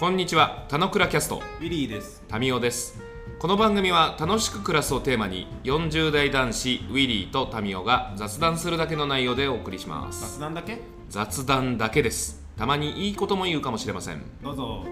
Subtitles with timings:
[0.00, 2.24] こんにちは、たのくらキャスト、ウィリーです。
[2.26, 3.02] タミオです。
[3.38, 10.38] この番組は楽しく暮らすをテーマに、40代男子ウィリーとタミオが雑談するだけの内容でお送りします。
[10.38, 10.78] 雑談だけ？
[11.10, 12.42] 雑談だけです。
[12.56, 14.22] たまにいいことも言うかもしれません。
[14.42, 14.86] どうぞ。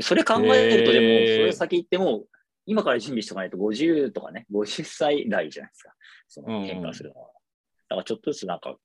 [0.00, 2.24] それ考えると、でも、えーそれ先行っても、
[2.64, 5.92] 今から準備しておかないと50とかね、50歳代じゃないですか。
[6.26, 7.26] その変化するのは。
[7.90, 8.76] だからちょっとずつなんか、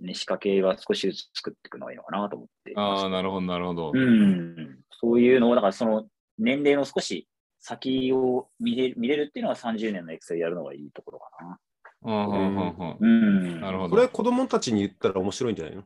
[0.00, 3.02] ね、仕掛けは少しずつ作っていくのがいいのかなと思ってます。
[3.02, 3.92] ああ、なるほど、なるほど。
[3.94, 4.78] うん。
[5.00, 6.06] そういうのを、だからその
[6.38, 7.28] 年齢の少し
[7.60, 11.58] 先を見れ見れるっていうのは30年のエクセルやるのがいいところかな。
[12.02, 13.60] うんうん。
[13.60, 13.96] なるほど。
[13.96, 15.82] これ子供たちに言ったら面白いんじゃないの？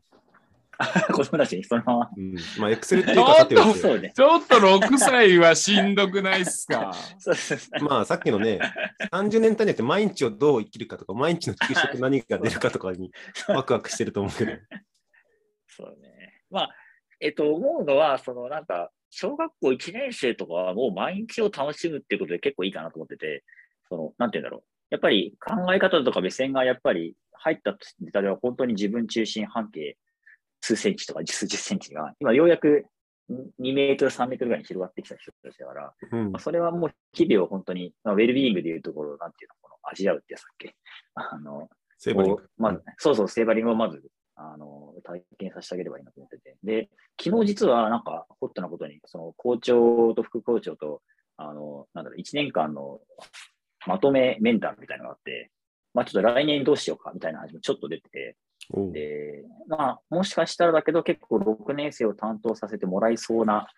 [1.12, 2.10] 子供たちにそのまま。
[2.16, 2.34] うん。
[2.58, 4.12] まあ、エクセルっていうかさておいてそうね。
[4.14, 6.92] ちょっと6歳はしんどくないっすか？
[7.18, 7.84] そうそうそう。
[7.84, 8.58] まあ、さっきのね、
[9.12, 13.10] 30年単位によって毎日をどう生きるかとか、毎日の給食何が出るかとかに
[13.48, 14.52] ワクワクしてると思うけど。
[15.68, 16.42] そうね。
[16.50, 16.76] まあ、
[17.20, 23.44] えっと、思うのは、そのなんか、小学校1年生とかはもう毎日を楽しむっていうことで結構いいかなと思ってて、
[23.88, 24.62] その、なんて言うんだろう。
[24.90, 29.96] やっぱり考え方とか目線がやっぱり入ったネタでは本当に自分中心半径
[30.60, 32.84] 数センチとか数十センチが、今ようやく
[33.60, 40.74] 2メートル、3メートルぐらいに広がってきた人たちだから、うんまあ、それはもう日々を本当に、まあ、ウェルビーイングでいうところ、なんていうの、この味わうってやつだっけ？
[41.14, 44.02] あの、セーバリングまあ、そうそう、セーバリングをまず、
[44.34, 46.56] あの、体験させてあげればいいなと思ってて。
[46.64, 46.88] で、
[47.22, 51.02] 昨日実はなんか、ホットなことに、その校長と副校長と、
[51.36, 53.00] あの、なんだろう、1年間の
[53.86, 55.50] まとめ面談みたいなのがあって、
[55.94, 58.36] まあちょっと来年どうしようかみたいな話もちょっと出てて、
[58.92, 63.68] で、まあもしかしたらだけど結構6年生を担当させてもらいそうな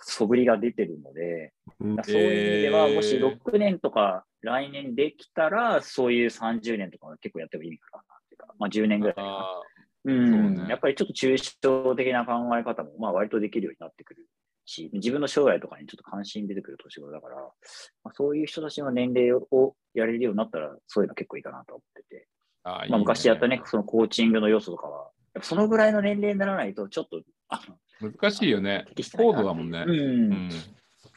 [0.00, 1.96] 素振りが出てるので、うん。
[2.02, 2.94] そういう意味では、えー。
[2.94, 9.28] もし6年とか来年できたら、そういう30年とかは結構やってもいいかなっていうか、まあ10年ぐらいかな。
[9.28, 9.60] あ
[10.04, 10.54] うん。
[10.54, 10.66] ね。
[10.68, 14.26] やっぱりちょっと抽象的な考え方も、まあ割とできるようになってくる
[14.64, 22.26] し、自分の将来とかにちょっと関心出てくる年頃だから、まあ、そういう人たちの年齢をやれるようになったら、そういうの結構いいかなと思ってて。
[22.64, 27.60] ーあー、まあ昔やったねそのコーチングの要素とかは、やっぱそのぐらいの年齢にならないと、ちょっと、あ
[28.00, 28.86] の、難しいよね。
[29.16, 29.84] 高度だもんね。
[29.86, 30.50] うんうん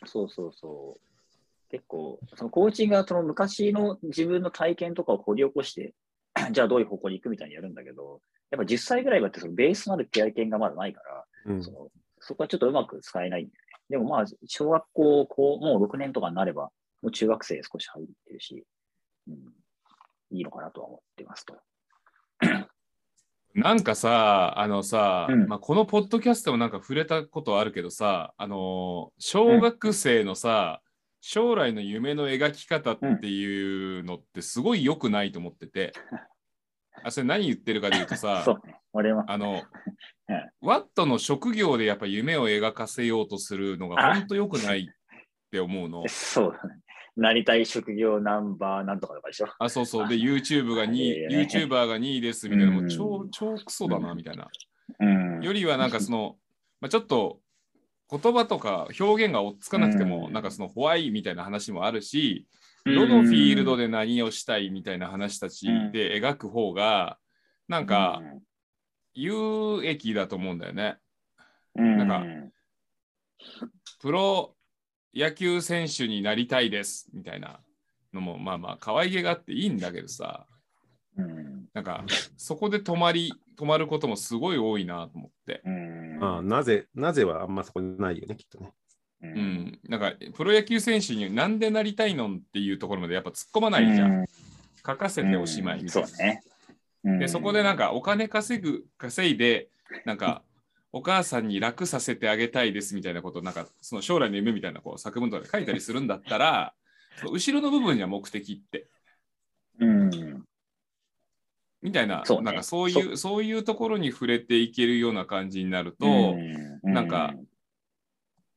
[0.07, 1.71] そうそうそう。
[1.71, 5.93] 結構、そのコーチングはその昔の自分の体験とかを掘り起こして、
[6.51, 11.89] じゃあどういう方向に行くみたいにやるんだけど、やっぱ10歳ぐらいまでそのベースのある経験がまだないから、うんその
[12.19, 13.83] そこはちょっとうまく使えないんだよね。
[13.89, 16.71] でもまあ、小学校、こう、もう6年とかになれば、
[17.03, 18.63] もう中学生少し入ってるし、
[19.27, 19.53] うん、
[20.35, 21.55] いいのかなとは思ってますと。
[23.53, 30.81] なんかさ、あのさ、うんまあ、このポッドキャストもなんか触れたことあるけどさ、あのー小学生のさ、
[31.21, 35.93] 将来の夢の描き方っていうのってすごい良くないと思ってて、
[37.03, 38.75] あそれ何言ってるかで言うとさ ね。
[38.91, 39.63] 俺は、あの
[40.27, 44.85] うん、ワットの職業でやっぱ夢を描かせようとするのがあ本当良くないっ
[45.49, 46.03] て思うの。
[46.09, 46.81] そうだね。
[47.15, 49.47] なりたい職業ナンバーなんとかとかでしょ？
[49.59, 50.07] あ、そうそう。
[50.07, 54.49] で、YouTube が2位、YouTuber が2位ですみたいな、もううん超、超クソだな、みたいな。
[54.99, 55.05] う
[55.39, 55.41] ん。
[55.41, 56.37] よりはなんかその、
[56.81, 57.39] まあ、ちょっと
[58.11, 62.45] 言葉とか表現が追っつかなくても、うんなんかそのホワイみたいな話もあるし、
[62.85, 67.17] どのフィールドで何をしたいみたいな話たちで描く方が、
[67.67, 68.21] なんか
[69.13, 70.97] 有益だと思うんだよね。
[71.75, 72.23] うん、なんか
[74.01, 74.54] プロ
[75.15, 77.59] 野球選手になりたいですみたいな
[78.13, 80.45] のも、まあまあ可愛げがあっていいんだけどさ、
[81.17, 82.03] うん、なんか
[82.37, 85.61] そこで止まり、止まることもすごい多いなと思って。
[85.65, 86.19] うん。
[86.19, 88.73] まあ、なぜ、なぜはあんまそこにないよね、きっとね。
[89.21, 89.29] うう。
[89.29, 94.11] ん、なんかプロ野球選手になんでなりたいのっていうところまでやっぱ突っ込まないじゃん。
[94.11, 94.25] うん
[94.85, 96.07] 書かせておしまいみたいな。
[96.07, 96.43] そうね。
[97.03, 99.69] うんでそこでなんかお金稼ぐ稼いで
[100.05, 100.41] なんか
[100.95, 106.73] お母さんに楽させてあげたいですみたいなことなんかその将来の夢みたいなこう作文とかで書いたりするんだったら
[107.29, 108.87] 後ろの部分には目的って
[109.79, 110.45] うん。
[111.81, 116.07] みたいなそうねなんかそういうそういうところに触れていけるような感じになると、
[116.83, 117.35] うなんか、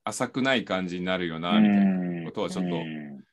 [0.04, 1.86] 浅くない感じになるよなみたい
[2.22, 2.24] な。
[2.26, 3.24] ことはちょっとうん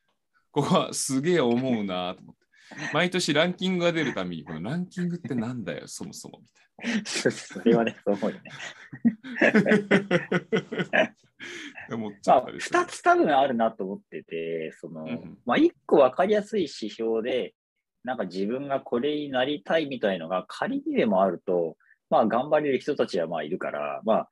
[0.51, 2.44] ここはすげえ思うなと思って。
[2.93, 6.47] 毎年ランキングが出るたびに、このランキングってなんだよ、そもそもみ
[7.05, 8.51] そそれはね、そう思うよね。
[9.39, 11.03] たい
[11.89, 11.95] な。
[11.95, 17.53] 思っちゃまあ、ったりする二つ多分あるなと思ってて、その、うんまあ、一個分かりやすい指標で、
[18.03, 21.77] なんか自分がこれになりたいみたいのが仮にでもあると、
[22.09, 24.29] まあ、頑張れる人たちはまあいるから、まあ、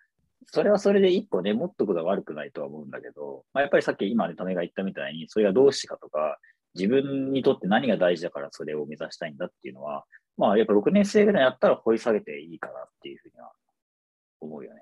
[0.48, 6.38] それはそれで一個ね、持っとくのは悪くないとは思うんだけど、まあ、やっぱりさっき今ね、ためが言ったみたいに、それがどうしてかとか、
[6.76, 10.06] 自分にとって何が大事だからそれを目指したいんだっていうのは、
[10.38, 13.52] まあ、やっぱ6年生ぐらいやったら掘り下げていいかなっていうふうには
[14.42, 14.82] 思うよね。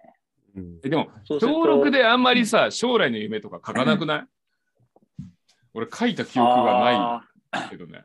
[0.55, 4.25] うんえでも、そうすると登録であんまりさ、将来の夢とか書かなくない？
[5.73, 7.99] 俺書いた記憶があないけどね。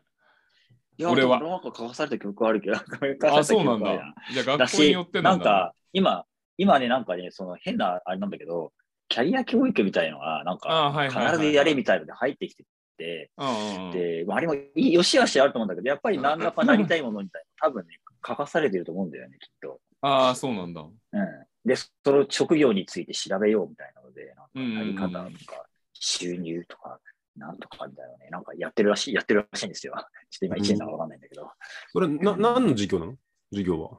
[0.98, 2.76] ーいや、俺は俺はなんか書かされた記憶あるけど、
[3.36, 4.14] あ、そうなんだ。
[4.32, 5.44] じゃあだ学校によってなんだ？
[5.44, 6.24] なんか、今、
[6.56, 8.72] 今ね、なんかね、その変なあれなんだけど、
[9.08, 12.68] キャリア教育みたいのが、なんあか、必ずやれみたいので入ってきてて、
[13.37, 19.81] うんうんうんで、まあ、あれもいい、よしあしあると思うんだけど、やっぱり何らかなりたいものみたいな、多分ね、書かされてると思うんだよね、きっと。
[20.00, 20.82] ああ、そうなんだ。
[20.82, 21.26] うん。
[21.64, 27.00] で、その職業について調べようみたいなので、うんうんうんなんかやり方とか、収入とか、
[27.37, 29.94] なんとかみたいなね、なんかやってるらしい、やってるらしいんですよ。
[30.31, 31.50] ちょっと今1年だかわかんないんだけど。
[31.93, 33.16] それ、な、何の授業なの？
[33.50, 33.98] 授業は。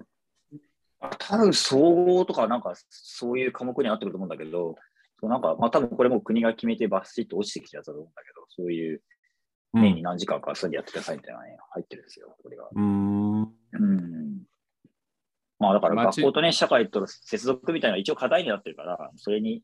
[1.00, 4.76] あ多分総合とかなんかそういう科目になってくると思うんだけど、
[5.20, 9.02] そうなんか、まあ多分これも国が決めてバスチッと落ちてきたやつだと思うんだけど、そういう
[9.74, 12.68] うん年に何時間かそれでやってくださいみたいなね、入ってるんですよ、これが。
[12.72, 13.42] うーん。
[13.42, 14.44] うん。
[15.60, 19.64] まあだから街学校とね、社会との接続みたいな一応課題になってるから、それに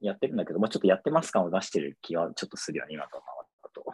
[0.00, 3.22] やってるんだけど、まあちょっとやってます感を出してる気はちょっとするよね、今とは
[3.74, 3.84] と。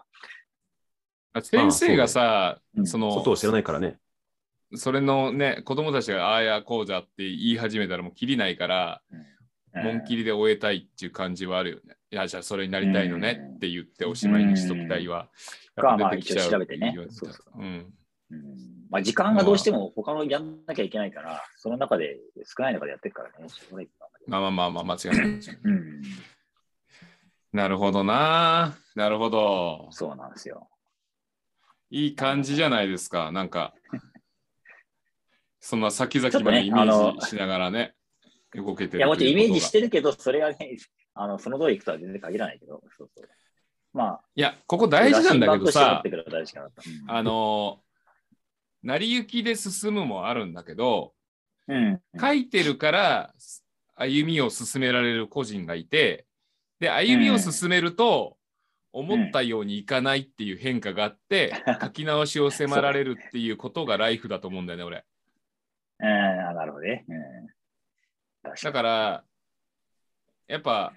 [1.32, 3.99] あ先生がさ、うんその、外を知らないからね。
[4.76, 9.02] それのね、子供たちがああやこうじゃって言い始めたらもう切りないから、
[9.75, 11.97] 紋切りで終えたいっていう感じはあるよね。
[12.11, 15.21] いや、じゃあそれになりたいのねって言っておしまいにしときたいは。
[15.21, 15.29] うん
[15.76, 17.94] やっぱ出てきちゃうまあ一応調べてねそうそううん。
[18.31, 23.49] うんまあ時間がどうしても他のやんなきゃいけないから、その中で少ない中でやってるからね、
[24.29, 25.26] まあまあまあまあ、間違いない。
[25.65, 26.03] うん、
[27.53, 28.77] なるほどな。
[28.94, 29.88] なるほど。
[29.91, 30.69] そうなんですよ。
[31.91, 33.32] いい感じじゃないですか。
[33.32, 33.75] なんか、
[35.59, 37.97] そんな先々までイメージしながらね、
[38.55, 39.87] 動けてるいや、もちろんイメージしてる。
[39.87, 40.77] るけど、それがね、
[41.15, 43.29] あのその通りいくとは全然限らないけど、そうそう。
[43.93, 46.03] まあ、いや、ここ大事なんだけどさ、
[47.06, 47.81] あの、
[48.83, 51.15] 成り行きで進むもあるんだけど、
[51.69, 53.35] うん、書いてるから
[53.95, 56.27] 歩みを進められる個人がいて、
[56.81, 58.37] で、歩みを進めると、
[58.95, 61.53] 思ったようにいかないっていう変化があって、
[61.83, 65.05] 書き直しを迫られるっていうことがライフだと思うんだよね、俺。
[65.99, 67.05] うん、あなるほどね。
[67.09, 67.17] うん、
[68.62, 69.25] だから、
[70.46, 70.93] やっぱ、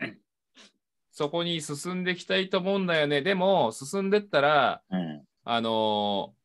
[1.12, 3.22] そこに進んでいきたいと思うんだよね。
[3.22, 4.98] でも、進んでったら、に。
[4.98, 6.38] うんあのー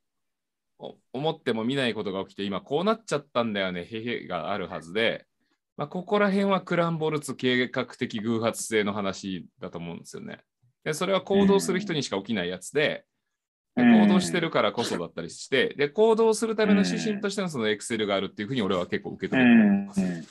[0.83, 5.27] お思っても見ないことが起きて、今こうなっちゃったんだよね、へへがあるはずで、
[5.77, 10.41] まあ、ここら辺はクランボルツ計画的偶発性の話だと思うんですよね。
[10.85, 13.05] で、それは行動する人にしか起きないやつで、
[13.77, 20.01] でうん行動してるからこそだったりして、で、行動するための指針としてのそのエクセルがあるっていうふうに俺は結構受け止めてうんます。
[20.01, 20.27] うん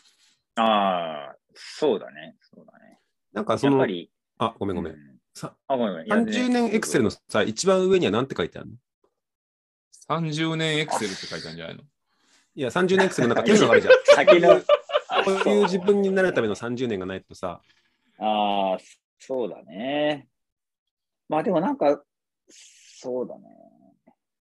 [0.55, 2.35] ああ、そうだね。
[2.41, 2.99] そうだね。
[3.33, 4.93] なんかそのやっぱ、り、あ、ごめんごめん。
[4.93, 6.07] うんさあ、ごめんごめん。
[6.07, 8.75] いや30年エクセルのさ、一番上には何て書いてあるの
[10.09, 11.83] ？30年エクセルって書いたんじゃないの？
[12.55, 13.93] いや、30年エクセルの 中、こういうのがあるじゃん。
[14.13, 14.65] 先の、こ
[15.27, 17.61] ういう自分になるための30年がないとさ、
[18.19, 18.77] ああ、
[19.19, 20.27] そうだね。
[21.29, 22.03] まあでもなんか、
[22.49, 23.47] そうだね。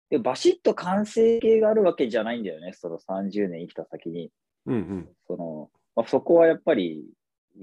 [0.09, 4.31] でバシッと完成形があるわけじゃないんだよね、その30年生きた先に。
[4.67, 5.09] うんうん。
[5.27, 7.03] その、まあ、そこはやっぱり、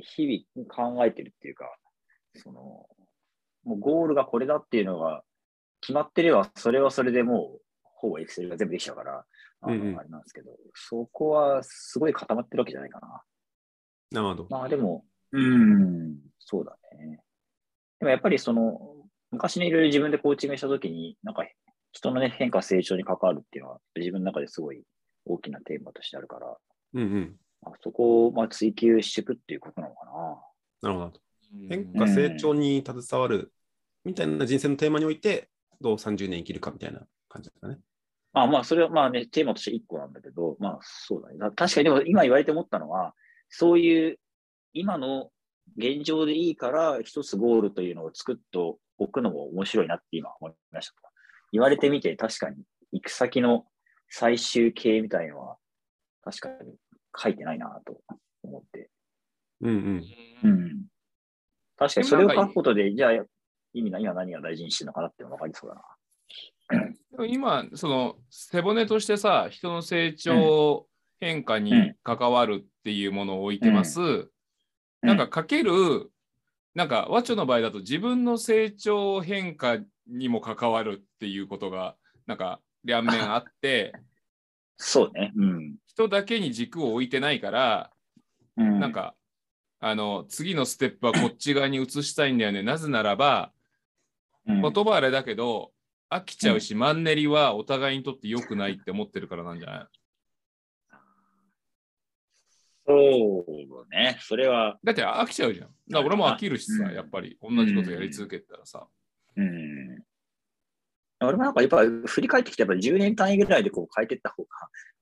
[0.00, 1.72] 日々考えてるっていうか、
[2.34, 2.60] その、
[3.62, 5.22] もうゴールがこれだっていうのが
[5.80, 9.24] 決まってれば、それはそれでもう、ほぼエクセルが全部できちゃうから、
[9.60, 13.22] あのうんうんあれなんですけど、そこはすごい固まってるわけじゃないかな。
[14.10, 14.46] なるほど。
[14.50, 17.20] まあでも、うん、そうだね。
[18.00, 18.96] でもやっぱりその、
[19.30, 21.46] 昔にいろいろ自分でコーチングしたときに、なんか
[21.92, 24.82] 人のね、変化、成長に関わるっていうのは、自分の中ですごい
[25.24, 26.56] 大きなテーマとしてあるから、
[26.94, 27.36] うんうん。
[27.64, 30.04] まあ、そこをまあ追求していくっていうことなのか
[30.82, 30.90] な。
[30.90, 31.20] なるほど。
[31.68, 33.52] 変化、成長に携わる
[34.04, 35.48] みたいな人生のテーマにおいて、
[35.80, 37.78] どう30年生きるかみたいな感じですかね。
[38.32, 41.38] まあまあ、それはまあね、テーマとして一個なんだけど、まあそうだね。
[41.38, 43.14] だ確かにでも今言われて思ったのは、
[43.48, 44.18] そういう
[44.72, 45.30] 今の
[45.76, 48.58] 現状でいいから一つゴールというのを作って
[48.98, 50.94] おくのも面白いなって今思いました。
[51.52, 52.56] 言われてみて確かに
[52.92, 53.64] 行く先の
[54.08, 55.56] 最終形みたいのは
[56.24, 56.74] 確かに
[57.16, 58.00] 書いてないなと
[58.42, 58.90] 思って。
[59.60, 60.04] うんうん。
[60.44, 60.86] うん。
[61.76, 63.12] 確かにそれを書くことで、じゃあ
[63.72, 65.82] 意味な、今何が大事にしてるのかなっていうのが分かりそうだな。
[67.12, 70.86] でも今、その背骨としてさ、人の成長、
[71.20, 74.30] 変化に関わるっていうものを置いてます。
[75.00, 76.10] なんかかける、
[76.74, 83.92] なんかワチョの場合だと自分の成長変化にも関わるっていうことが、なんか両面あって、
[84.76, 85.32] そうね。
[85.36, 85.76] うん。
[85.86, 87.90] 人だけに軸を置いてないから、
[88.56, 89.14] うん、なんか、
[89.80, 92.62] あの、次のステップはこっち側に移したいんだよね。
[92.62, 93.52] なぜならば、
[94.46, 95.72] うん、言葉あれだけど、
[96.10, 99.86] 飽きちゃうし、マンネリはお互いにとって良くないって思ってるからなんじゃない？
[102.86, 104.78] そうね、それは。
[104.84, 105.68] だって飽きちゃうじゃん。
[105.68, 108.86] だから俺も飽きるしさ、うんやっぱり同じことやり続けてたらさ。
[109.36, 110.04] うん。
[111.26, 114.48] 俺もなんかやっぱ振り返ってきて、やっぱり10年単位ぐらいでこう変えていった方が、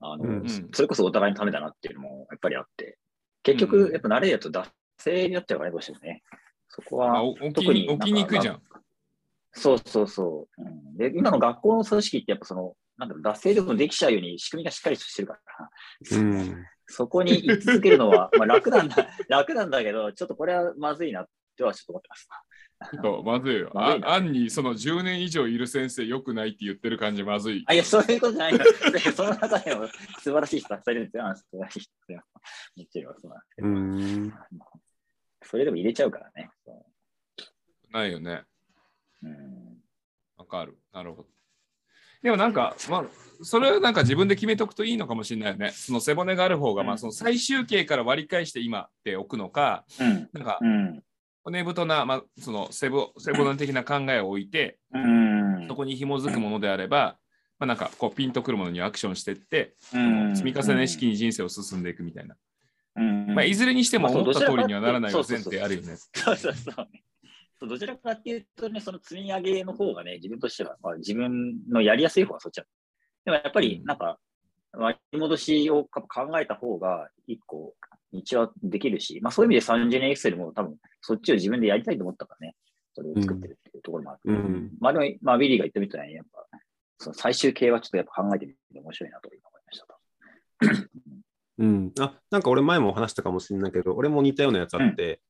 [0.00, 2.98] あの、うんそれこそお互いのためだなっていうのもやっぱりあって、
[3.42, 6.22] 結局、うんやっぱ慣れるやつ脱線になっちゃうからね、どうしてもね。
[6.68, 7.22] そこは、
[7.54, 8.62] 特にに起きにくいじゃん。
[9.52, 10.62] そうそうそう。
[10.62, 15.70] うん、で、今の学校の組織ってやっぱその、なんだろう、脱線でもできちゃうように仕組みがしっかりしてるから、
[16.18, 16.64] うん。
[16.86, 18.96] そ こに居続けるのは、まあ楽なんだ、
[19.28, 21.26] 楽なんだけど、ちょっとこれはまずいなっ
[21.56, 22.28] てはちょっと思ってます。
[22.90, 23.70] ちょっとまずいよ。
[23.74, 27.64] まずいなあ案にその10年以上いる先生良くないって言ってる感じまずい。
[27.66, 28.60] あ、いや、そういうことじゃないよ。
[29.14, 31.26] その中でも素晴らしい人たくさんいるんですよ。
[31.26, 32.24] あ素晴らしい人よ。
[32.76, 34.32] もちろんそうなんですけうど、ん。
[35.42, 36.50] それでも入れちゃうからね。
[36.64, 36.86] そ
[37.90, 38.44] ないよね。
[39.22, 39.82] ううん
[40.36, 40.78] わかる。
[40.92, 41.28] なるほど。
[42.22, 43.04] でもなんか、まあ、
[43.42, 45.70] それはなんか自分で決めとくといいのかもしれないよね。
[45.72, 50.28] その背骨がある方が、うんまあその最終形から割り返して今っておくのか、うん。
[50.32, 51.02] なんかうん。
[51.44, 55.66] 骨太な、まあ、その背骨背骨的な考えを置いて、うん。
[55.68, 57.18] そこに紐づくものであれば、
[57.58, 62.36] まあ、なんかこうピンとくるものにアクションしていって、うん積み重ね式に人生を進んでいくみたいな。
[62.96, 63.34] うん。
[63.34, 65.96] まあ、いずれにしても思った通りにはならないは前提あるよね。
[66.14, 67.02] そうそうそうね。
[67.58, 72.64] そうどちらかっていうとね、その積み上げの方がね、自分としては、まあ、自分のやりやすい方はそっちだ。
[73.24, 74.18] でもやっぱり、なんか、
[74.72, 77.74] 割り戻しを考えた方が、一個、
[78.12, 82.56] 道はできるし、まあそういう意味で30年エクセルも多分、そっちを自分でやりたいと思ったからね、
[82.94, 84.20] それを作ってるっていうところもある。
[84.24, 86.46] うんまあでも、まあ、ウィリーが言ったみたいに、やっぱ、
[86.98, 89.94] その最終形はちょっとやっぱ考えてみて面白いなと今思いましたと。
[91.58, 91.92] うん。
[92.00, 95.20] あ、なんか俺前も話したかもしれないけど、俺も似たようなやつあって、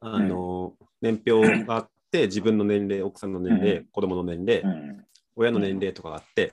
[0.00, 5.04] あの、年表があって、自分の年齢、奥さんの年齢、う子供の年齢、うん。
[5.36, 6.52] 親の年齢とかがあって、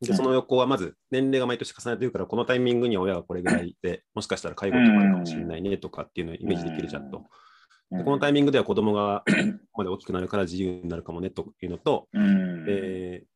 [0.00, 7.24] で、その横はまず年齢が毎年重ねてるから、このタイミングには親がこれぐらいで、もしかしたら介護とかあるかもしれないねとかっていうのをイメージできるじゃんと。
[7.90, 9.32] でこのタイミングでは子供がこ
[9.72, 12.66] こまで大きくなるから自由になるかもねというのと、うん。
[12.68, 13.26] えー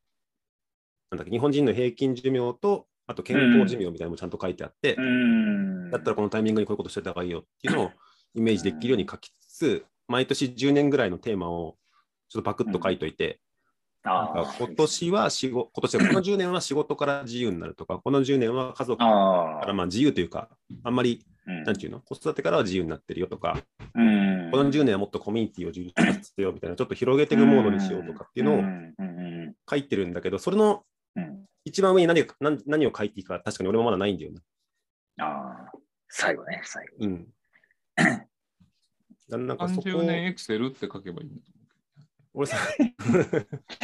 [1.10, 5.90] なんだっけ、日本人の平均寿命と、あと健康寿命みたいなのもちゃんと書いてあって、うん。
[5.90, 7.90] だったらこのタイミングにこういうことしてた方がいいよっていうのを
[8.34, 11.76] イメージできるように書きつつ、毎年10年ぐらいのテーマを
[12.28, 13.40] ちょっとパクッと書いといて、
[14.02, 20.48] あ今年は仕事、今年はこの10年は仕事から自由になるとか、この10年は家族かあらまあ自由というか、
[20.82, 21.64] あんまり、うん。
[21.64, 23.58] なんていうの、子育てからは自由になってるよとか、
[23.94, 24.50] うん。
[24.50, 30.82] この10年はもっとコミュニティを充実させようみたいな、ちょっと広げていくモードにしようとかっていうのを書いてるんだけど、それの
[31.16, 31.44] うん。
[31.64, 34.38] 一番上に何が何何を書いていいか、確かに俺もまだないんだよね。
[35.18, 35.72] ああ、
[36.08, 36.92] 最後ね、最後。
[37.00, 37.28] うん。
[39.28, 41.42] な なんかそこ30年エクセルって書けばいいんだ
[42.32, 42.56] 俺さ、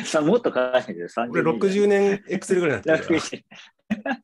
[0.05, 3.31] さもっと書いてる、30俺60年エクセルぐらいになってるから。
[3.31, 3.43] 60
[3.89, 4.15] 確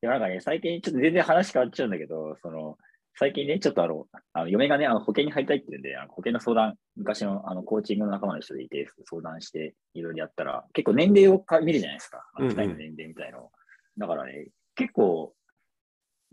[0.00, 2.76] でもなんかね、最近ちょっと全然話変わっちゃうんだけど、その、
[3.16, 12.24] 最近ね、ちょっとあの、あの嫁がね、あの保険に入りたいって言うんで、あの保険の相談、昔のあのコーチングの仲間の人でいて、相談していろいろやったら、結構年齢をか見るじゃないですか。
[12.34, 13.50] あのうんうん二人の年齢みたいのを。
[13.98, 15.32] だからね、結構、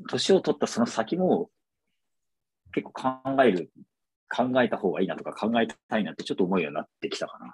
[0.09, 1.49] 年を取ったその先も、
[2.73, 3.71] 結構考える、
[4.33, 7.53] 考えた方がいいなとか考えたいなってちょっと思うようになってきたかな。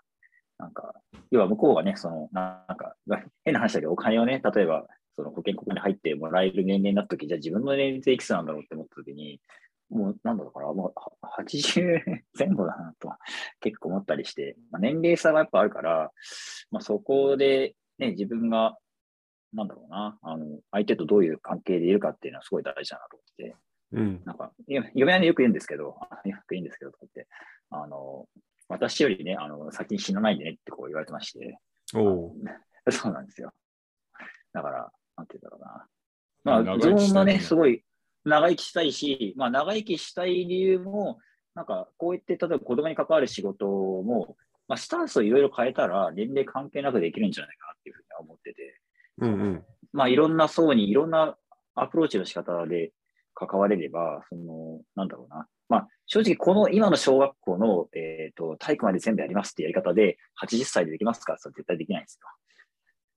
[0.60, 0.93] なんか、
[1.31, 2.96] 要は向こうがね、その、なんか、
[3.43, 9.39] 変な話だけど、お金をね、例えば、その保険ここに入ってもらえる年齢になったとき、じゃあ自分の年齢っていくつなんだろうって思ったときに、
[9.89, 13.12] もう、なんだろうかな、もう80前後だなと、
[13.60, 16.12] 結構思ったりして、まあ、年齢差がやっぱあるから、
[16.72, 18.77] まあ、そこで、ね、自分が、
[19.53, 23.55] なんだろうな、あの、相手とどういう関係でいるかっていうのはすごい大事だなと思って、
[23.94, 24.22] うん。
[24.25, 27.32] なんか、嫁はね、よく言うんですけど、あ よく言うんですけど、とか言って、
[27.70, 28.27] あの、
[28.67, 31.60] 私よりね、あの、先に死なないでねってこう言われてまして、
[31.96, 32.34] おう
[32.91, 33.53] そうなんですよ。
[34.53, 35.88] だから、なんて言うんだろうな。
[36.44, 37.84] まあ、長自分もね、すごい
[38.25, 41.20] 長生きしたいし、まあ、長生きしたい理由も、
[41.56, 48.82] なんか、こう言って、例えば子供に関わる仕事も、まあ、スタンスをいろいろ変えたら、年齢関係なくできるんじゃないかなっていうふうには思ってて、
[49.20, 49.65] うんうん。
[49.94, 51.38] まあ、いろんな層にいろんな
[51.74, 52.91] アプローチの仕方で
[53.38, 55.48] 関われれば、その、なんだろうな。
[55.70, 62.27] まあ、正直、この今の小学校の、えっ、と、体育まで全部やりますってやり方で、80歳でできますかって絶対できないんですよ。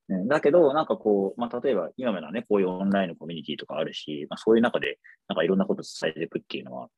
[0.09, 4.99] うんだけど、なんかこう、まあ、例えば今のね、こういうオンラインのコミュニティとかあるし、まあ、そういう中で、
[5.29, 6.89] なんかいろんなことを伝えていくっていうのは、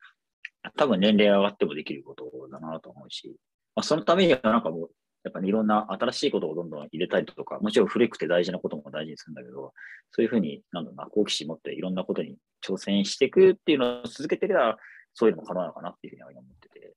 [0.77, 3.35] 多分年齢上がってもできることだなと思うし、
[3.75, 4.89] まあ、そのためにはなんかもう、
[5.23, 9.73] やっぱりいろんな新しいことをどんどん入れたりとか、もちろん古くて大事なことも大事にするんだけど、
[10.11, 14.77] そういうふうに、なんだろうな、好奇心持っていろんなことに挑戦していくっていうのを続けてれば、
[15.13, 16.93] そういうのも可能なのかなっていうふうには思ってて。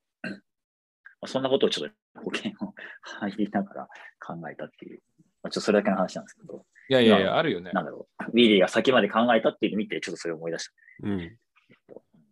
[1.20, 2.74] あ、そんなことをちょっと保険を
[3.20, 3.88] 入りながら
[4.20, 5.02] 考えたっていう、
[5.42, 7.70] まあ、ちょっとそれだけの話なんですけど、いやいやいや、あるよね。
[7.72, 10.72] なんだろう、ウィリーが先まで考えたっていうのを見て、ちょっとそれを思い出した。
[11.04, 11.38] うん。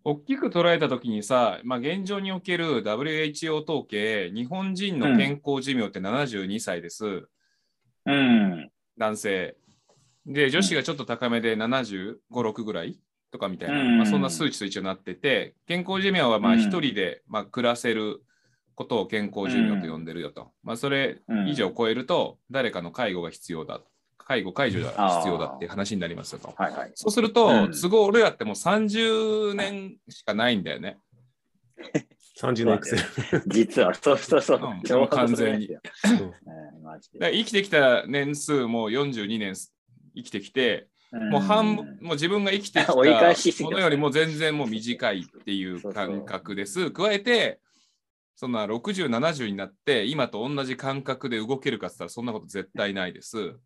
[0.07, 7.27] 大きく捉えたときにさ、まあ、現状における WHO 統計、日本人の健康寿命って72歳です、
[8.05, 8.71] うん。
[8.99, 9.57] 男性。
[10.27, 12.99] で、女子がちょっと高めで75、6ぐらい
[13.31, 18.23] とかみたいな、うんまあ、そんな数値と一応なってて、健康寿命は一人でまあ暮らせる
[18.75, 20.53] ことを健康寿命と呼んでるよと。
[20.63, 23.81] まあ、それ以上超えると、誰かの介護が必要だ。
[24.27, 26.55] 介護解除が必要だっていう話になりますよと。
[26.57, 26.93] はいはい。
[26.95, 30.99] そうすると、うん都合俺らってもう30年しかないんだよね。
[32.41, 33.43] 30年エクセル。
[33.47, 34.61] 実は、そうそうそう。
[34.61, 35.69] うん完全に
[37.21, 39.55] 生きてきた年数も42年
[40.17, 40.89] 生きてきて、
[41.31, 43.05] もう半分、もう自分が生きてきた も
[43.71, 46.91] のよりも全然もう短いっていう感覚です。
[46.91, 47.61] 加えて、
[48.37, 53.57] そんな60、70になって、今と同じ感覚で動けるかって言ったら、そんなこと絶対ないです。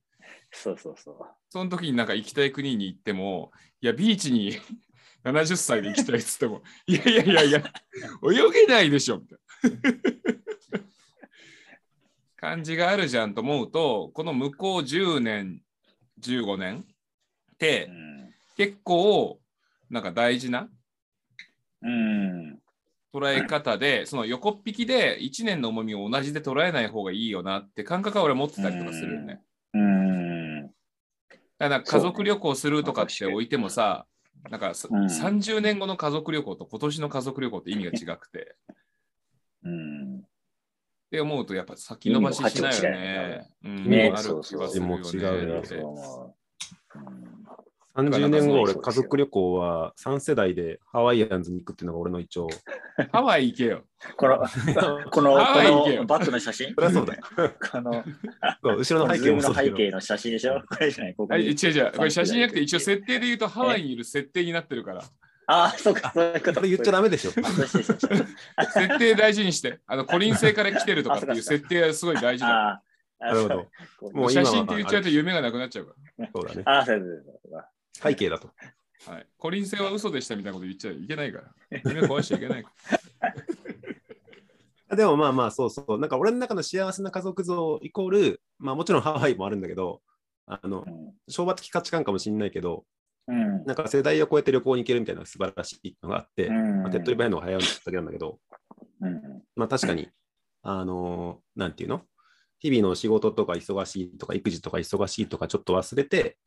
[0.51, 1.17] そうそうそう。
[1.51, 4.53] その時になんか行きたい国に行っても、いや、ビーチに
[5.25, 7.63] 70歳で行きたいっつっても、いやいやいやいや、
[8.23, 9.39] 泳げないでしょ、みたい
[9.93, 10.09] な。
[12.37, 15.61] 感じがあるじゃんと思うと、この向こう10年、
[16.21, 16.85] 15年
[17.55, 17.91] って
[18.57, 19.41] 結構
[19.91, 20.69] なんか大事な
[21.83, 22.59] うん。
[23.13, 29.41] 捉え方で、その横っ引きで1年の重みを同じで捉えない方がいいよなって感覚は俺持ってたりとかするよね。
[31.61, 31.69] うん。
[31.69, 34.07] だから家族旅行するとかって置いてもさ、
[34.51, 38.57] なんかさうん30年後の家族旅行と今年の家族旅行って意味が違くて。
[39.65, 40.19] うん。
[40.19, 43.51] って思うとやっぱ先延ばししないよね。
[43.65, 45.63] うんねある気がするよね。
[45.65, 46.39] そう
[47.97, 52.49] 30年後、俺、家族旅行は3世代でハワイアンズに行くっていうのが俺の一応。
[53.13, 53.83] ハワイ行けよ。
[54.17, 54.39] この、
[55.11, 56.75] この、ハワイ行けよこのバッグの写真？
[56.75, 57.23] そりゃそうだよ。
[57.71, 58.05] この、
[58.77, 59.77] 後ろの背景もそうだけど。
[59.77, 60.63] 背景の写真でしょ？
[60.69, 65.03] これじゃない、ここ違う違う、これ写真じゃなくて一応設定で言うとハワイにいる設定になってるから。
[65.51, 66.61] ああ、そうか、そういうこと。
[66.61, 67.31] 言っちゃダメでしょ。
[67.31, 69.81] 設定大事にして。
[69.87, 72.83] あの、コリン星から来てるとかっていう設定はすごい大事だ。
[73.19, 73.67] なるほど。
[73.99, 75.95] そうもう写真って言っちゃうと夢がなくなっちゃうか
[76.35, 76.63] そうだね。
[76.67, 77.65] ああ、そうそうそうそう。
[78.03, 78.51] 背景だと。
[79.07, 79.15] ら。
[79.15, 79.27] はい。
[79.37, 81.81] コリン星は嘘でしたみたいなこと言っちゃいけないから。
[81.85, 82.71] 夢壊しちゃいけないか
[84.89, 84.97] ら。
[84.97, 85.99] でもまあまあ、そうそう。
[85.99, 90.01] なんか俺の中の幸せな家族像イコール、まあもちろんハワイもあるんだけど、
[90.47, 90.85] あの、
[91.29, 92.87] 昭和的価値観かもしれないけど、
[93.27, 93.65] うん。
[93.65, 98.41] なんか世代を超えて旅行に行けるみたいな素晴らしいのがあって、うんまあ手っ取り早いのが早いだけなんだけど、
[99.03, 99.43] うん。
[99.55, 100.09] まあ確かに、
[100.63, 102.03] あのーなんていうの？
[102.61, 106.39] 日々の仕事とか忙しいとか育児とか忙しいとかちょっと忘れて、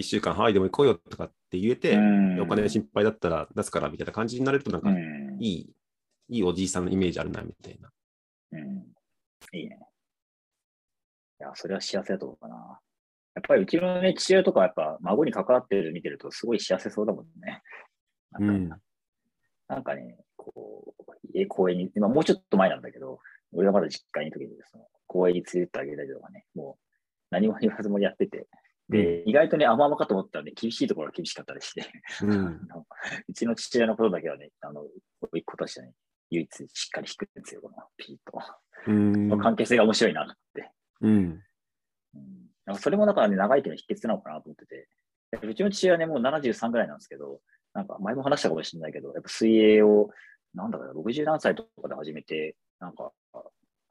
[0.00, 5.74] 1週間ハワイでも行こうよとかって言えて、うんお金心配だったら出すからみたいな感じになれると、なんかうんいい、
[6.28, 7.90] いいおじいさんのイメージあるなみたいな。
[8.52, 8.92] うん。
[9.52, 9.78] いいね。
[11.40, 12.80] いや、それは幸せだと思うかな。
[13.34, 17.62] やっぱりうちのね、父親とかはやっぱ孫に関わってる見てるとすごい幸せそうだもんね。
[18.32, 18.80] なんか,、
[19.68, 23.20] なんかね、こう、家公園に、今もうちょっと前なんだけど、
[23.52, 26.84] 俺がまだ実家にいる時にその公園に連れてってあげたりとかね、もう
[27.30, 28.48] 何も言わずもやってて、
[28.90, 31.86] で、意外とね、甘々かと思ったらね、厳しいところが厳しかったりして、
[32.22, 32.46] うん。
[33.28, 34.84] うちの父親のことだけはね、あの、
[35.32, 35.92] 一個としてね、
[36.30, 39.38] 唯一しっかり弾くんですよ、このピーと。
[39.38, 40.70] 関係性が面白いなって。
[41.00, 41.42] うん。
[42.14, 44.88] うんそれもだからね、長生きの秘訣なのかなと思ってて。
[45.42, 47.40] うちの父親ね、もう73ぐらいなんですけど、
[47.72, 50.10] なんか前も話したかもしれないけど、やっぱ水泳を、
[50.54, 53.12] なんだろう、60何歳とかで始めて、なんか、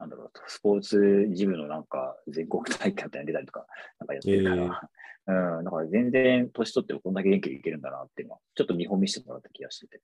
[0.00, 3.66] なんだろう、スポーツジムのなんか全国大会みたいなの出たりとか、
[3.98, 4.90] なんかやってるから、
[5.58, 10.00] うん、だから全然年取ってもこんだけ元気でいけるんだなっていうのは、ちょっと見本見せてもらった気がしてて、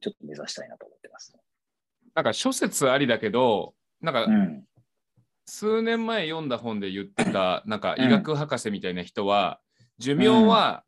[0.00, 1.32] ちょっと目指したいなと思ってます、
[2.14, 4.64] なんか諸説ありだけど、なんかうん。
[5.46, 9.60] 数年前読んだ本で言ってた、 なんか医学博士みたいな人は、
[9.98, 10.84] 寿命は、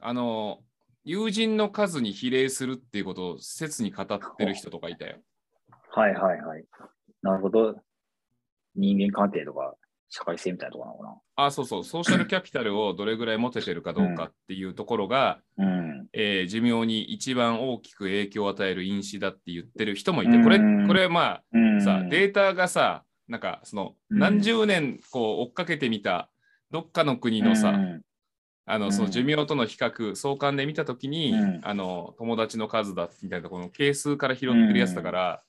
[0.00, 0.62] あの、
[1.04, 5.16] 友人の数に比例するっていうことを切に語ってる人とかいたよ。
[5.90, 6.64] はいはいはい。
[7.24, 7.74] なるほど。
[8.76, 9.74] 人間関係とか、
[10.10, 15.66] 社会性みたいなところなのかあ、そうそう、ソーシャルキャピタルをどれぐらい持ててるかどうかっていうところが、な。
[15.66, 16.08] うん。
[16.12, 20.86] えー寿命に一番大きく影響を与える因子だって言ってる人もいて、これ、うん。
[20.86, 21.78] これまうん。
[21.78, 24.18] あさ、データがさ、なんかそのうん。
[24.18, 26.28] 何十年こう追っかけてみた
[26.70, 28.02] どっかの国のさ、うん。
[28.66, 31.60] あのその寿命との比較、相関で見たときに、うん。
[31.64, 35.42] あの友達の数だみたいなこの係数から拾ってるやつだから、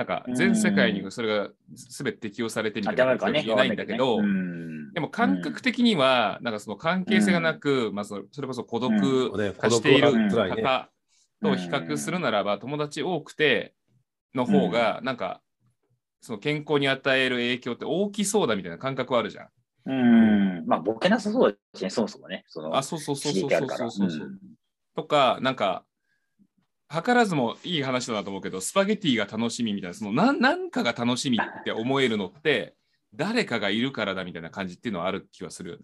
[0.00, 3.32] なんか全世界にそれが全て適用されてみたあ、いなことは。
[3.32, 4.22] 言えないんだけど、
[4.94, 8.92] でも感覚的には、なんかその関係性がなく、まあ、それそれこそ孤独
[9.36, 10.88] ね化している方
[11.42, 13.74] と比較するならば、友達多くて
[14.34, 15.42] の方が、なんか
[16.22, 19.48] その健康に与える影響って大きそうだみたいな感覚はあるじゃん。
[19.84, 20.64] うん。
[20.66, 22.44] まあ、ボケなさそうですね、そもそもね。
[22.48, 24.30] そのあ、そうそうそうそうそうそうそう。
[24.96, 25.84] とか、なんか、
[26.90, 32.74] 図らずもいい話だなと思うけど、スパゲティが楽しみみたいな、そのなんなんかが楽しみって思えるのって、
[33.14, 35.82] 誰かがいるからだみたいな感じっていうのはある気はするよね。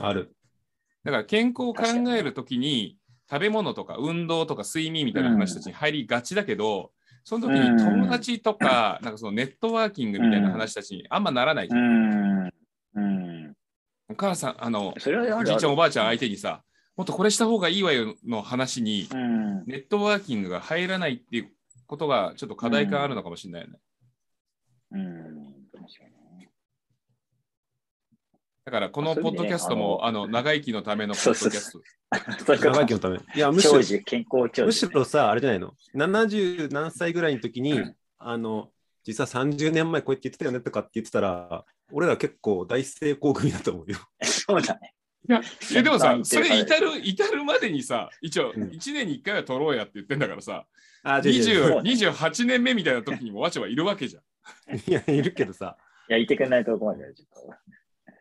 [0.00, 0.34] ある。
[1.04, 1.84] だから健康を考
[2.16, 6.92] えるときに、食べ物とか運動とか睡眠みたいな話たちに入りがちだけど、
[7.24, 12.44] その時に友達とか、なんかそのネットワーキングみたいな話たちにあんまならないじうゃん。
[12.46, 12.52] ん。
[12.94, 13.54] うん。
[14.08, 16.62] お母さん、あの、おじいちゃん、おばあちゃん相手にさ、
[16.96, 19.64] もっとこれした方がいいわよの話に、うん。
[19.66, 21.52] ネットワーキングが入らないっていう
[21.86, 23.78] ことがちょっと課題感あるのかもしれないよね。
[24.92, 25.02] うん。
[25.72, 26.50] 確かにね
[28.64, 31.80] だからこのポッドキャストも、あの長生きのためのポッドキャスト。
[32.46, 33.18] 長生きのため。
[33.18, 34.64] いや、むしろ健康長寿。
[34.64, 38.70] むしろさ、あれじゃないの ?70 何歳ぐらいの時に、うんあの、
[39.04, 43.98] 実は30年前こうやって言ってたよねとかって言ってたら、俺ら結構大成功組だと思うよ。
[44.22, 44.95] そうだね。
[45.28, 45.42] い や
[45.74, 50.66] えでもさ、それ至る至るまでにさ、一応うん1年に1回は取ろうやって言ってんだからさ、
[51.02, 54.76] あ、そう20ね28年目みたいな時にもわちゃはいるわけじゃん。
[54.76, 55.76] いや、いるけどさ。
[56.08, 57.44] いや、言ってくれないとこまでちょっ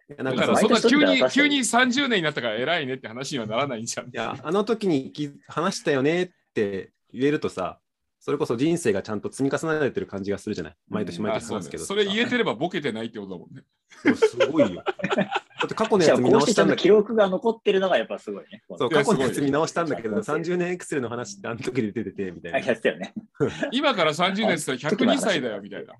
[0.07, 0.13] と。
[0.13, 4.07] いやなんだからそんな急に急に30年になったから偉いねって話にはならないんじゃん。
[4.07, 7.79] いや、あの時にき話したよねって言えるとさ、
[8.19, 10.75] それこそ人生がちゃんと積み重ねられてる感じがするじゃない？
[10.89, 11.87] 毎年毎年話すけどさ。
[11.87, 13.63] それ言えてればボケてないってことだもんね。
[14.03, 14.83] そうすごいよ。
[15.65, 18.63] だって過去のやつ見直したんだけど、記録が残ってるのがやっぱすごいね。
[18.77, 22.67] そう過去のやつ見直したんだけど、すごい30年エクセルの話ってあの時で出ててみたあ、いな。
[22.67, 23.13] やってたよね。
[23.71, 25.93] 今から30年って言ったら102歳だよみたいな。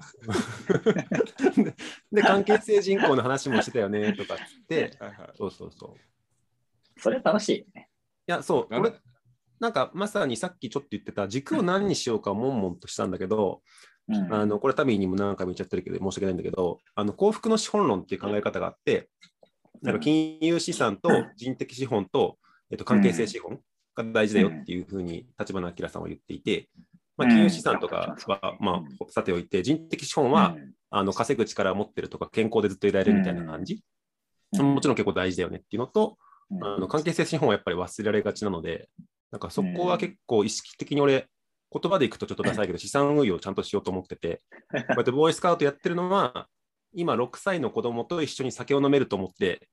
[2.12, 7.02] で、関係性人口の話もしてたよねとかって、 はいはいそうそうそう。
[7.02, 7.90] それ楽しいよね。
[8.28, 8.90] いや、そう、なんだ？
[8.90, 9.00] 俺、
[9.60, 13.62] なんかまさにさっきちょっと言ってた軸を何にしようか悶々としたんだけど、
[14.08, 14.34] うん。
[14.34, 19.10] あのこれ、タミーにも何回も言っちゃってるけど、申し訳ないんだけど、あの幸福の資本論っていう考え方があって、
[19.82, 19.94] なん。
[19.96, 22.38] か金融資産と人的資本と、
[22.70, 23.60] えっと、関係性資本
[23.96, 26.70] が大事だよっていうふうに立花明さんは言っていて、
[27.18, 30.56] まあ、金融資産とかは、まあ、さておいて、人的資本は、
[30.90, 33.84] あの稼ぐ力を持ってるとか、健康でずっといられるみたいな感じ、
[34.58, 34.76] うん。
[34.76, 36.18] もちろん結構大事だよねっていうのと、
[36.52, 36.64] うん。
[36.64, 38.90] あの関係性資本はやっぱり忘れられがちなので、
[39.32, 41.28] なんかそこは結構意識的に俺、
[41.72, 46.48] 言葉でいくとちょっとダサいけど、資産運用をちゃんとしようと思ってて、 こうやってボーイスカウトやってるのは、
[46.96, 49.70] 今6歳の子供と一緒に酒を飲めると思って、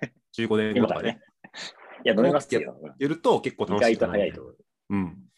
[0.36, 1.20] 15年後とかね、。
[2.04, 2.60] いや、飲めますよ。
[2.98, 4.56] やると結構意外楽しいかなと早いと思う。
[4.90, 5.28] うん。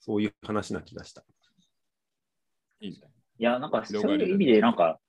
[0.00, 1.24] そういう話な気がした。
[2.80, 2.98] いいね
[3.38, 5.00] いや、なんかそういう意味で、なんか、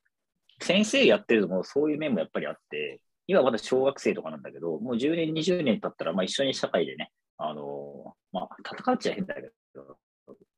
[0.62, 9.42] 先生やってるのもそういう面もやっぱりあって、今まだ小学生とかなんだけど、もう10年、20年経ったら、まあ一緒に社会でね、あのまあ戦っちゃ変だけ
[9.74, 9.98] ど、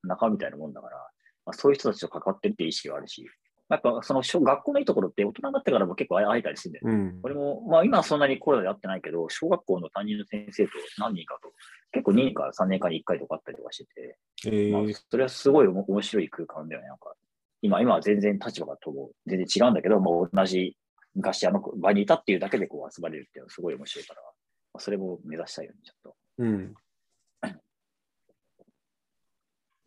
[0.03, 0.97] 仲間みたいなもんだから、
[1.45, 3.27] まあ、そういう人たちと関わってるっていう意識があるし、
[3.69, 6.93] やっぱその小学校のいいところって大人になってからも結構会えたりするんだよね。
[6.93, 7.19] うん。
[7.23, 11.51] 俺も、まあ今はそんなにコロナで会ってないけど、小学校の担任の先生と何人かと、
[11.91, 16.87] 結構2年か3年かに1回とかあったりとかしてて、まあえー、それはすごい面白い空間だよね。
[16.87, 17.13] なんか
[17.61, 20.77] 今、今は全然立場がとも全然違うんだけど、まあ、同じ
[21.15, 24.27] 昔あの場にいたっていうだけでこう集まれるっていうのはすごい面白いから、ま
[24.77, 26.15] あ、それも目指したいよね、ちょっと。
[26.39, 26.73] うん。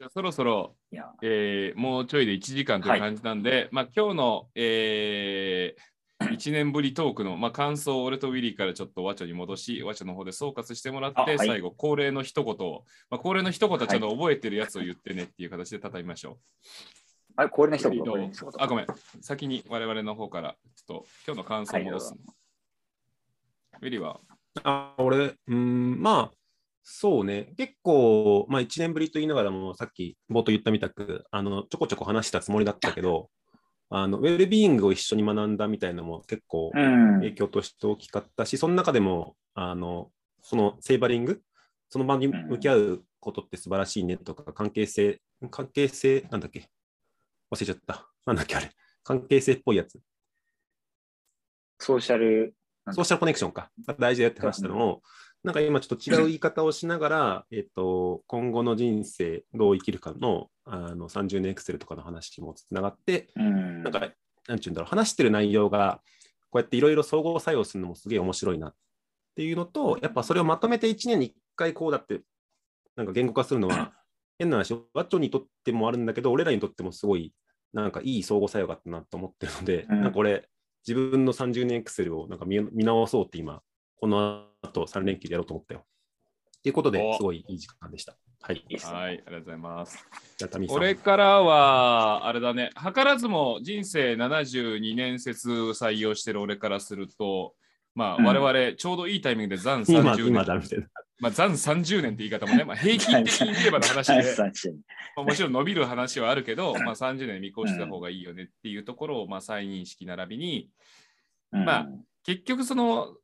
[0.01, 0.77] じゃあそろそろ、
[1.21, 5.77] えーもうちょいで1時間という感じなんで、まあ今日の、え
[6.23, 16.39] 1年ぶりトークの、まあ、感想を俺とウィリーからちょっとワチョに戻し、ワチョの方で総括してもらって、あはい最後、恒例の一言を、まあ、恒例の一言はちゃんと覚えてるやつを言ってねっていう形で畳みましょ
[17.37, 17.79] あれ、これのう。
[17.79, 18.15] 一言、ウィリーどう？
[18.15, 18.53] これの一言。
[18.59, 18.87] あ、ごめん。
[19.21, 22.19] 先に我々の方から、ちょっと今日の感想を戻すの。
[23.83, 24.19] ウィリーは、
[24.63, 26.40] あ俺、うん、まあ、
[26.83, 33.31] そうね、結構、まあ、1年ぶりと言いながらも、さっき冒頭言ったみたく、あのちょこちょこ話したつもりだったけど、
[33.91, 37.15] あのウェルビーイングを一緒に学んだみたいなのも結構うん。
[37.21, 40.11] 影響として大きかったし、その中でも、あの
[40.43, 41.43] そのセーバリング、
[41.89, 46.71] その場に向き合うことって素晴らしいねとか、関係性、関係性、なんだっけ？
[47.51, 48.09] 忘れちゃった。
[48.27, 48.71] なんだっけあれ。
[49.03, 50.01] 関係性っぽいやつ。
[51.79, 52.55] ソーシャル、
[52.93, 53.71] ソーシャルコネクションか。
[53.87, 55.03] が大事だよって話したのを、
[55.43, 63.83] なんか今ちょっと違う言い方をしながら、えっと、今後の人生どう生きるかのあの30年エクセルとかの話もつながって、うん。
[63.83, 64.01] なんか、
[64.49, 66.01] なんていうんだろう、話してる内容が、
[66.51, 68.75] こうやっていろいろ総合作用するのもすげえ面白いなっ
[69.35, 72.21] ていうのと、やっぱそれをまとめて1年に1回こうだって、
[72.97, 73.95] なんか言語化するのは、
[74.39, 77.33] 変な話、ワッチョにとってもあるんだけど、俺らにとってもすごい、
[77.73, 80.49] なんかいい相互作用があったなと思ってるので、うんなんか俺、
[80.87, 83.63] 自分の30年エクセルをなんか見見直そうって今、
[83.97, 85.81] この後3連休でやろうと思ったよ。
[85.81, 88.17] っていうことでおすごいいい時間でした。
[88.43, 88.65] はい。
[88.83, 90.07] はい、ありがとうございます。
[90.37, 90.77] じゃあ、タミさん。
[90.77, 97.55] 俺からは、あれだね、図らずも人生72年説採用してる俺からすると、
[97.95, 100.89] まあ、うん我々、ちょうどいいタイミングで残今、30年。
[101.19, 104.23] まあ、残30年って言い方もね、まあ、平均的に見ればの話で、
[105.17, 110.71] まあ、もちろん伸びる話はあるけど、まあ、30年見越した方がいいよねっていうところを、まあ、再認識並びに、
[111.51, 111.89] まあ
[112.23, 113.17] 結局その、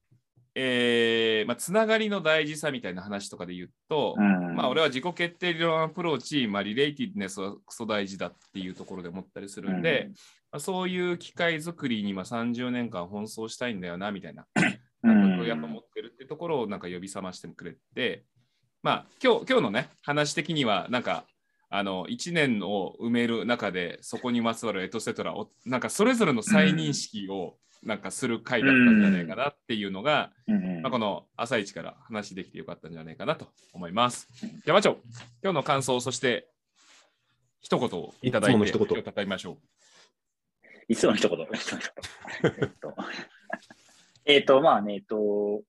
[0.58, 4.56] えーまあ、つながりの大事さみたいな話とかで言うと、うん。
[4.56, 10.08] まあ、俺は自己決定理論アプローチ、まあ、リレーティドネスはクソ大事だっていうところで思ったりするんで、
[10.50, 14.46] まあ、そういう機械作りにまあ30年間奔走したいんだよなみたいな
[15.02, 18.24] 感覚をやっぱ持ってるってところをなんか呼び覚ましてくれて、
[18.82, 21.26] まあ今日今日のね話的にはなんか
[21.68, 34.28] あの1年を埋める中でそこにまつわるエトセトラをなんかそれぞれの再認識をなんかする回だったんじゃないかなっていうのが、うんまあ、この朝一から話できてよかったんじゃないかなと思います。
[34.64, 34.98] 山町、
[35.42, 36.48] 今日の感想、そして
[37.60, 38.56] 一言をいただいて、
[39.26, 39.58] ましょ
[40.88, 41.38] いつもの一言。
[41.40, 41.88] いつもの一
[42.42, 42.94] 言 えっと、
[44.24, 45.62] えっと、まあね、えっと、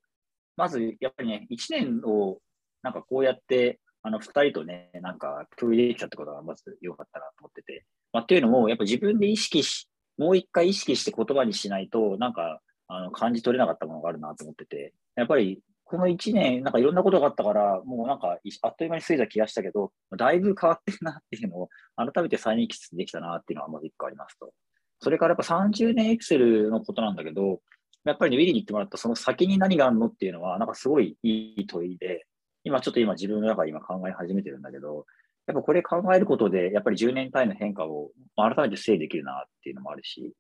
[0.56, 2.40] まず、やっぱりね、1年を、
[2.82, 7.86] なんかこうやって、あの、二人とね、なんか共有できたってことがまず良かったなと思ってて。
[8.14, 9.87] まあ、っていうのも、やっぱ自分で意識し、
[10.18, 14.94] もう一回意識して言葉にしないと、なんか、あの、感じ取れなかったものがあるなと思ってて。
[15.16, 24.54] やっぱり、この1年、なんかいろんなことがあったから、もうなんか、あっという間に過ぎた気がしたけど、だいぶ変わってるなっていうのを、改めて再認識できたなっていうのはまず一個ありますと。
[25.00, 27.62] それからやっぱ30年エクセルのことなんだけど、
[28.04, 32.26] やっぱりね、ウィリーに言ってもらったその先に何があるのっていうのは、なんかすごいいい問いで、
[32.64, 35.06] 今ちょっと今自分の中で今考え始めてるんだけど、
[35.48, 40.34] やっぱこれ考えることで、やっぱり10年単位の変化を改めて整理できるなっていうのもあるし、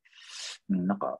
[0.69, 1.19] うん、なんか、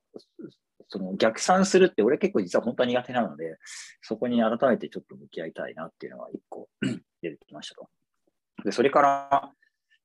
[0.89, 3.57] その逆算するって俺結構実は本当は苦手なので、
[4.01, 6.69] そこに改めてちょっと向き合いたいなっていうのが一個
[7.21, 7.89] 出てきましたと。
[8.63, 9.51] で、それから、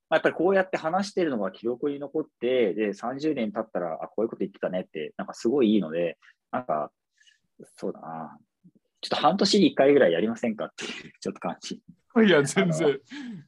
[0.09, 6.19] まやっぱりこうやって話してるのが記録に残って、で、30年経ったら、あ、こういうこと言ってたねって、なんかすごいいいので、
[6.53, 6.93] なんか、
[7.77, 8.39] そうだな。
[9.03, 11.81] ちょっと半年に1回ぐらいやりませんかっていう、ちょっと感じ。
[12.15, 12.25] う。
[12.25, 12.89] いや、全然、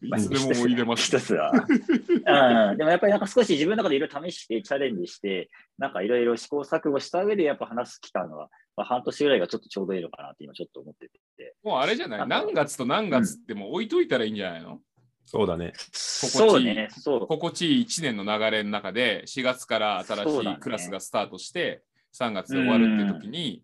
[0.03, 1.07] いまあつでももう入れます。
[1.07, 1.53] 一つは。
[1.53, 11.55] うん、でもやっぱりなんか少し自分の中でいろいろ試して、チャレンジして、なんかいろいろ試行錯誤した上でやっぱ話す期間は、まあ、半年ぐらいがちょっとちょうどいいのかなって今ちょっと思ってて。
[11.63, 12.27] もうあれじゃない？
[12.27, 14.81] 何月と何月ってもう置いといたらいいんじゃないの、
[15.27, 15.73] そうだね。
[15.93, 17.27] そうね、そう。
[17.27, 21.83] 心地いい1年の流れの中で4月から新しいクラスがスタートして
[22.19, 23.63] 3月で終わるっていう時に、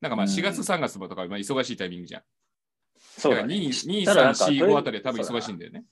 [0.00, 2.22] なんかまあうん4月3月とかまあ忙しいタイミングじゃん。
[3.18, 3.54] そうだね。
[3.54, 5.84] 2、2、3、ただなんか4、5あたりは多分忙しいんだよね。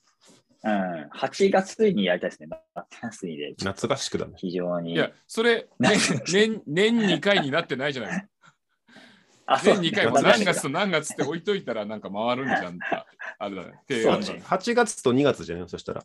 [0.64, 2.48] うん、8月にやりたいですね。
[2.74, 3.54] 夏休みで。
[3.62, 4.32] 夏合宿だね。
[4.36, 4.92] 非常に。
[4.94, 5.90] いや、それ、ね、
[6.26, 8.26] 年年2回になってないじゃない。
[9.46, 13.06] あ、そう年2回も何月と何月って置いといたらなんか回るんじゃんか。
[13.38, 13.72] あれだね。
[13.88, 16.04] ねそうね8月と2月じゃねそしたら。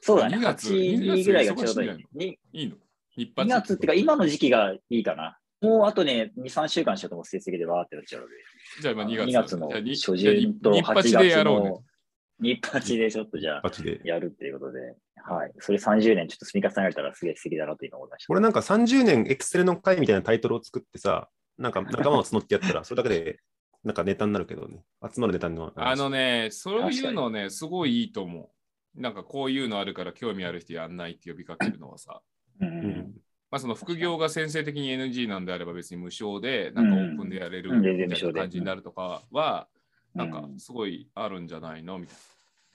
[0.00, 0.38] そうだね。
[0.38, 1.90] 2月8、2ぐらいがちょうどいい
[2.24, 2.76] いいいの？
[3.16, 3.48] 一2発。
[3.48, 5.38] 月っていうか、今の時期がいいかな。
[5.60, 8.34] もうあとね、2、3週間しようとも成績でわーってなっちゃうので。
[8.80, 9.28] じゃあ今2月。
[9.28, 12.42] 2月の初旬と日8八でや月ろう。
[12.42, 13.62] 日八でちょっとじゃあ。
[14.04, 15.52] やるっていうことで、はい。
[15.58, 18.32] それ30年ちょっと積み重ねられたらすげえ素敵だなと今思いました。
[18.32, 23.40] 俺なんか30年エクセルの会みたいなタイトルを作ってさ、なんか 仲間を募ってやったら、それだけで
[23.84, 24.82] なんかネタになるけどね。
[25.12, 25.72] 集まるネタになる。
[25.76, 28.50] あのね、そういうのね、すごいいいと思
[28.96, 29.00] う。
[29.00, 32.22] なんかこういうのあるから興味ある人やんないって呼びかけるのはさ、
[32.60, 33.14] ううんん。
[33.50, 39.80] まあその副業が先生的に NG なんであれば別に無償で、なんかオープンでやれるうんみたいな感じになるとかは、うん
[40.12, 42.16] なんかすごいあるんじゃないのみたい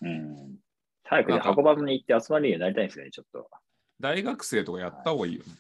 [0.02, 0.10] な。
[0.10, 0.56] うん。
[1.04, 3.50] 早くね、なんか箱場に行って集まるようになりたいんですよね、ちょっと。
[4.00, 5.54] 大学生とかやった方がいいよね。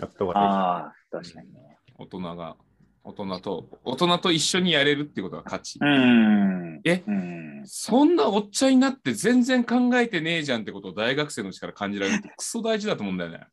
[0.00, 1.78] やった方がああ、確かにね。
[1.96, 2.56] 大人が。
[3.04, 5.78] 大人と、大人と一緒にやれるってことが価値。
[5.80, 6.80] うん。
[6.84, 7.04] え？
[7.06, 7.62] うん。
[7.64, 13.46] そんなおっちゃんになって全然考えてねえじゃんってことを大学生のうちから感じられるってクソ大事だと思うんだよね。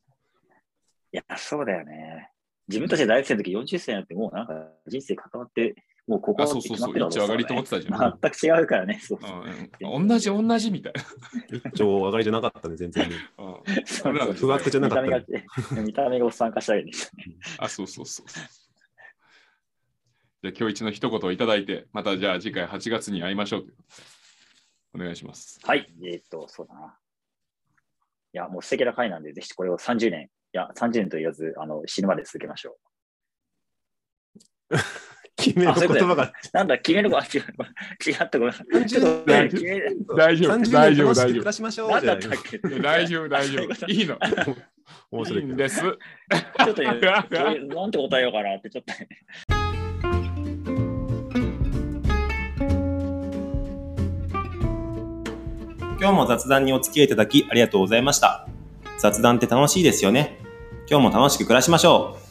[1.11, 2.31] いや、そうだよね。
[2.67, 4.53] 自分たちで大学生の時40歳になってもうなんか
[4.87, 5.75] 人生関わって、
[6.07, 8.19] もうここあ、はそうそうそう、一丁上がりと思ってたじゃん。
[8.21, 8.99] 全く違うからね。
[9.01, 9.43] そうそう
[9.93, 10.93] うん、同じ同じみたい
[11.51, 11.57] いい。
[11.57, 13.09] 一丁上がりじゃなかったね、全然
[14.35, 15.09] 不惑じゃなかったね。
[15.11, 15.29] 見た
[15.71, 17.37] 目が 見た目がおっさん化したわけですよね。
[17.57, 18.27] あ、そうそうそう。
[20.41, 23.67] じゃあ今日一の一言をいただいて、またじゃあ次回8月に会いましょう
[24.95, 25.59] お願いします。
[25.63, 25.91] はい。
[26.03, 26.97] えーっと、そうだな。
[28.33, 32.77] いや、もう素敵な回なんで、ぜひこれを30年、いや、30年と言わず、あの、死ぬまで続けましょ
[35.35, 36.33] 決めの言葉がう。
[36.51, 38.87] なんだ、決めるか、違う、違った、ごめん。
[38.87, 39.97] ちょっと、30ね、年決める。
[40.17, 43.91] 大丈夫30大丈夫大丈夫しましょうなんじゃないだったっけ大丈夫、大丈夫。
[43.91, 44.17] いいの。
[45.11, 45.81] 面白いです。
[45.81, 49.07] ちょっとなんて答えようかなって、ちょっとね。
[56.01, 58.47] 今日も雑談にお付き合いいただきありがとうございました。
[58.99, 60.39] 雑談って楽しいですよね。
[60.89, 62.28] 今日も楽しく暮らしましょう。